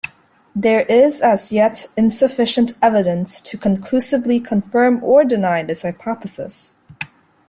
[0.55, 6.75] There is as yet insufficient evidence to conclusively confirm or deny this hypothesis.